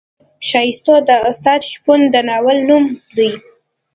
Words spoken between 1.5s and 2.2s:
شپون د